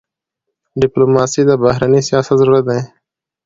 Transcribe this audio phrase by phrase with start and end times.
[0.81, 2.81] ډيپلوماسي د بهرني سیاست زړه دی.